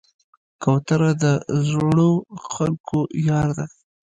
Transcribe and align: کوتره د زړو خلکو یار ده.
کوتره 0.63 1.11
د 1.23 1.23
زړو 1.67 2.11
خلکو 2.51 2.99
یار 3.27 3.47
ده. 3.57 3.65